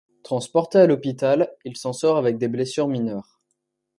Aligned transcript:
Transporté 0.23 0.79
à 0.79 0.87
l'hôpital, 0.87 1.53
il 1.63 1.77
s'en 1.77 1.93
sort 1.93 2.17
avec 2.17 2.39
des 2.39 2.47
blessures 2.47 2.87
mineures. 2.87 3.39